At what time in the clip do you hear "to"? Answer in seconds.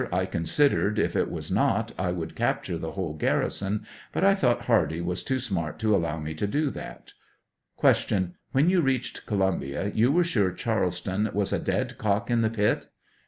5.77-5.95, 6.33-6.47